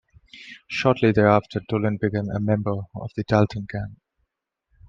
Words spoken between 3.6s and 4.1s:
Gang.